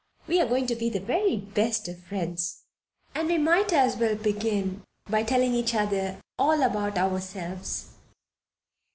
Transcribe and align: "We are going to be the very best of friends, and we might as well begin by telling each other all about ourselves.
"We 0.25 0.41
are 0.41 0.47
going 0.47 0.65
to 0.65 0.73
be 0.75 0.89
the 0.89 0.99
very 0.99 1.37
best 1.37 1.87
of 1.87 2.01
friends, 2.03 2.63
and 3.13 3.27
we 3.27 3.37
might 3.37 3.71
as 3.71 3.97
well 3.97 4.15
begin 4.15 4.81
by 5.07 5.21
telling 5.21 5.53
each 5.53 5.75
other 5.75 6.19
all 6.39 6.63
about 6.63 6.97
ourselves. 6.97 7.91